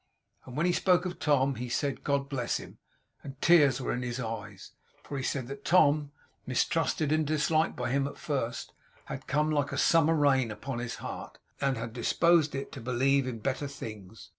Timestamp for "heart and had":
10.95-11.93